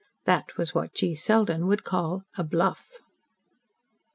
That 0.25 0.57
was 0.57 0.73
what 0.73 0.95
G. 0.95 1.13
Selden 1.13 1.67
would 1.67 1.83
call 1.83 2.23
'bluff.'" 2.35 3.03